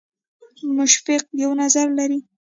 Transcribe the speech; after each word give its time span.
مشفق 0.77 1.21
یو 1.43 1.51
نظر 1.61 1.87
لري. 1.97 2.19